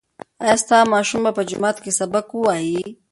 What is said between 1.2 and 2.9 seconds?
په جومات کې سبق وایي؟